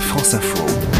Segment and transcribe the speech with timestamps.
[0.00, 0.95] France Info.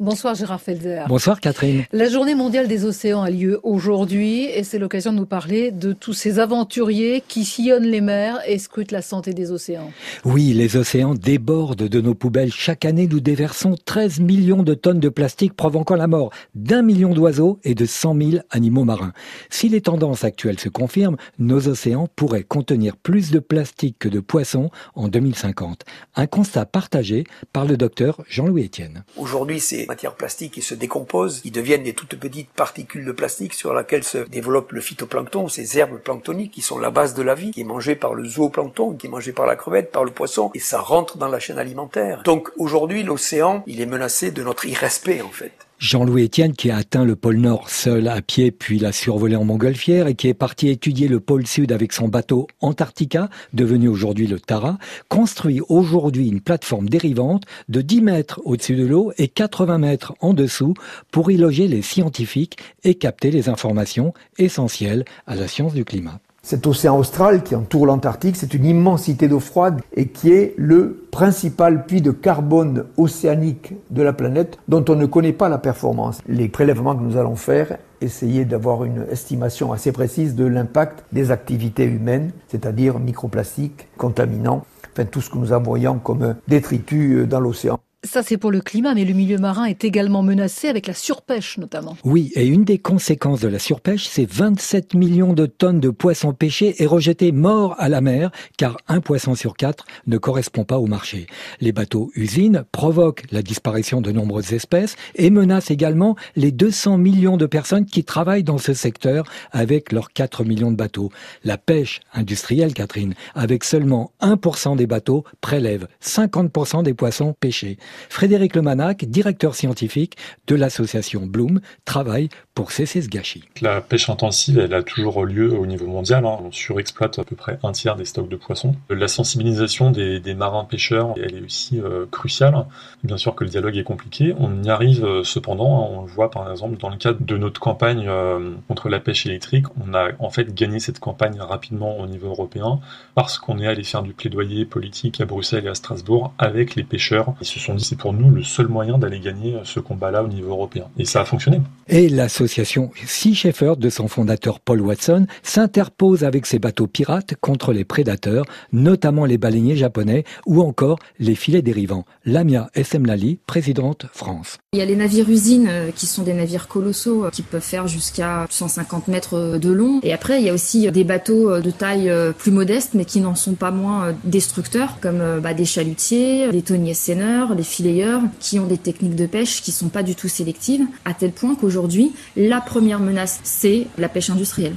[0.00, 1.04] Bonsoir Gérard Felzer.
[1.06, 1.84] Bonsoir Catherine.
[1.92, 5.92] La journée mondiale des océans a lieu aujourd'hui et c'est l'occasion de nous parler de
[5.92, 9.92] tous ces aventuriers qui sillonnent les mers et scrutent la santé des océans.
[10.24, 12.52] Oui, les océans débordent de nos poubelles.
[12.52, 17.14] Chaque année, nous déversons 13 millions de tonnes de plastique provoquant la mort d'un million
[17.14, 19.12] d'oiseaux et de 100 000 animaux marins.
[19.48, 24.18] Si les tendances actuelles se confirment, nos océans pourraient contenir plus de plastique que de
[24.18, 25.84] poissons en 2050.
[26.16, 27.22] Un constat partagé
[27.52, 29.04] par le docteur Jean-Louis Etienne.
[29.16, 33.54] Aujourd'hui, c'est matières plastiques qui se décomposent, qui deviennent des toutes petites particules de plastique
[33.54, 37.34] sur lesquelles se développe le phytoplancton, ces herbes planctoniques qui sont la base de la
[37.34, 40.10] vie, qui est mangée par le zooplancton, qui est mangé par la crevette, par le
[40.10, 42.22] poisson, et ça rentre dans la chaîne alimentaire.
[42.24, 45.52] Donc aujourd'hui, l'océan, il est menacé de notre irrespect en fait.
[45.84, 49.44] Jean-Louis Etienne, qui a atteint le pôle Nord seul à pied, puis l'a survolé en
[49.44, 54.26] montgolfière et qui est parti étudier le pôle Sud avec son bateau Antarctica, devenu aujourd'hui
[54.26, 54.78] le Tara,
[55.10, 60.32] construit aujourd'hui une plateforme dérivante de 10 mètres au-dessus de l'eau et 80 mètres en
[60.32, 60.72] dessous
[61.10, 66.18] pour y loger les scientifiques et capter les informations essentielles à la science du climat.
[66.44, 71.06] Cet océan austral qui entoure l'Antarctique, c'est une immensité d'eau froide et qui est le
[71.10, 76.20] principal puits de carbone océanique de la planète dont on ne connaît pas la performance.
[76.28, 81.30] Les prélèvements que nous allons faire essayer d'avoir une estimation assez précise de l'impact des
[81.30, 87.80] activités humaines, c'est-à-dire microplastiques, contaminants, enfin tout ce que nous envoyons comme détritus dans l'océan.
[88.04, 91.56] Ça, c'est pour le climat, mais le milieu marin est également menacé avec la surpêche
[91.56, 91.96] notamment.
[92.04, 96.34] Oui, et une des conséquences de la surpêche, c'est 27 millions de tonnes de poissons
[96.34, 100.78] pêchés et rejetés morts à la mer, car un poisson sur quatre ne correspond pas
[100.78, 101.26] au marché.
[101.62, 107.38] Les bateaux usines provoquent la disparition de nombreuses espèces et menacent également les 200 millions
[107.38, 111.10] de personnes qui travaillent dans ce secteur avec leurs 4 millions de bateaux.
[111.42, 117.78] La pêche industrielle, Catherine, avec seulement 1% des bateaux, prélève 50% des poissons pêchés.
[118.08, 123.44] Frédéric Lemanac, directeur scientifique de l'association Bloom, travaille pour cesser ce gâchis.
[123.60, 126.24] La pêche intensive, elle a toujours lieu au niveau mondial.
[126.24, 126.38] Hein.
[126.44, 128.76] On surexploite à peu près un tiers des stocks de poissons.
[128.90, 132.66] La sensibilisation des, marins pêcheurs, elle est aussi euh, cruciale.
[133.02, 134.34] Bien sûr que le dialogue est compliqué.
[134.38, 135.84] On y arrive euh, cependant.
[135.84, 135.88] Hein.
[135.90, 139.26] On le voit par exemple dans le cadre de notre campagne euh, contre la pêche
[139.26, 139.66] électrique.
[139.84, 142.80] On a en fait gagné cette campagne rapidement au niveau européen
[143.14, 146.84] parce qu'on est allé faire du plaidoyer politique à Bruxelles et à Strasbourg avec les
[146.84, 147.34] pêcheurs.
[147.40, 150.28] Ils se sont dit c'est pour nous le seul moyen d'aller gagner ce combat-là au
[150.28, 150.86] niveau européen.
[150.98, 151.60] Et ça a fonctionné.
[151.88, 157.72] Et l'association Sea Shepherd de son fondateur Paul Watson s'interpose avec ses bateaux pirates contre
[157.72, 162.04] les prédateurs, notamment les baleiniers japonais ou encore les filets dérivants.
[162.24, 164.58] Lamia Essemlali, présidente France.
[164.72, 167.62] Il y a les navires usines euh, qui sont des navires colossaux euh, qui peuvent
[167.62, 170.00] faire jusqu'à 150 mètres euh, de long.
[170.02, 173.34] Et après, il y a aussi des bateaux de taille plus modeste mais qui n'en
[173.34, 178.66] sont pas moins destructeurs comme bah, des chalutiers, les tonniers seineurs, les filayeurs qui ont
[178.66, 182.60] des techniques de pêche qui sont pas du tout sélectives à tel point qu'aujourd'hui, la
[182.60, 184.74] première menace, c'est la pêche industrielle.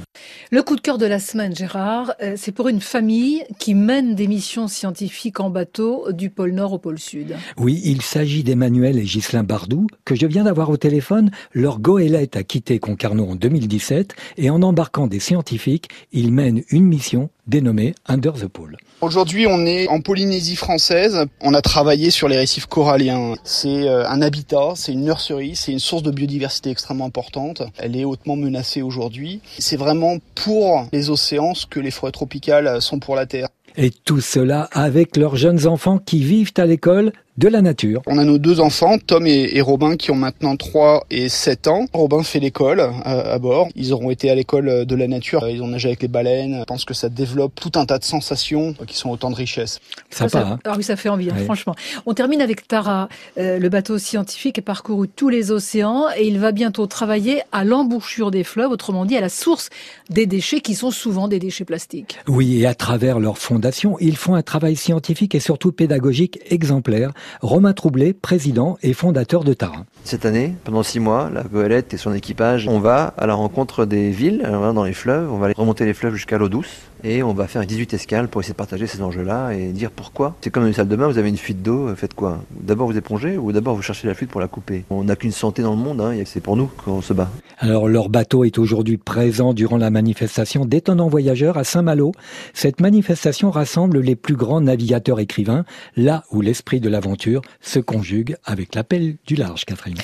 [0.50, 4.26] Le coup de cœur de la semaine, Gérard, c'est pour une famille qui mène des
[4.26, 7.36] missions scientifiques en bateau du pôle Nord au pôle Sud.
[7.56, 11.30] Oui, il s'agit d'Emmanuel et Ghislain Bardou, que je viens d'avoir au téléphone.
[11.52, 16.84] Leur goélette a quitté Concarneau en 2017 et en embarquant des scientifiques, ils mènent une
[16.84, 18.76] mission dénommée Under the Pole.
[19.00, 21.26] Aujourd'hui, on est en Polynésie française.
[21.40, 23.34] On a travaillé sur les récifs coralliens.
[23.42, 27.62] C'est euh, un habitat, c'est une nurserie, c'est une source de biodiversité extrêmement importante.
[27.78, 29.40] Elle est hautement menacée aujourd'hui.
[29.58, 33.48] C'est vraiment pour les océans ce que les forêts tropicales sont pour la Terre.
[33.80, 38.02] Et tout cela avec leurs jeunes enfants qui vivent à l'école de la nature.
[38.06, 41.86] On a nos deux enfants, Tom et, Robin, qui ont maintenant 3 et 7 ans.
[41.92, 43.68] Robin fait l'école euh, à, bord.
[43.76, 45.48] Ils auront été à l'école de la nature.
[45.48, 46.56] Ils ont nagé avec les baleines.
[46.58, 49.78] Je pense que ça développe tout un tas de sensations qui sont autant de richesses.
[50.10, 51.76] Sympa, ça, hein ah oui, ça fait envie, hein, franchement.
[52.06, 53.08] On termine avec Tara.
[53.38, 57.62] Euh, le bateau scientifique a parcouru tous les océans et il va bientôt travailler à
[57.62, 59.70] l'embouchure des fleuves, autrement dit à la source
[60.10, 62.18] des déchets qui sont souvent des déchets plastiques.
[62.26, 63.67] Oui, et à travers leur fondation,
[64.00, 69.54] ils font un travail scientifique et surtout pédagogique exemplaire Romain Troublé, président et fondateur de
[69.54, 69.84] Tara.
[70.04, 73.84] Cette année, pendant six mois, la goélette et son équipage, on va à la rencontre
[73.84, 76.68] des villes, dans les fleuves, on va remonter les fleuves jusqu'à l'eau douce
[77.04, 80.36] et on va faire 18 escales pour essayer de partager ces enjeux-là et dire pourquoi.
[80.40, 82.42] C'est comme une salle de bain, vous avez une fuite d'eau, faites quoi?
[82.50, 84.84] D'abord vous épongez ou d'abord vous cherchez la fuite pour la couper?
[84.90, 87.30] On n'a qu'une santé dans le monde, hein, c'est pour nous qu'on se bat.
[87.58, 92.12] Alors leur bateau est aujourd'hui présent durant la manifestation d'étonnants voyageurs à Saint-Malo.
[92.54, 95.64] Cette manifestation rassemble les plus grands navigateurs écrivains,
[95.96, 99.98] là où l'esprit de l'aventure se conjugue avec l'appel du large, Catherine.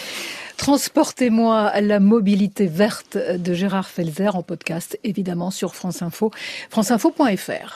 [0.65, 6.31] Transportez-moi la mobilité verte de Gérard Felzer en podcast, évidemment, sur France Info,
[6.71, 7.73] franceinfo.fr.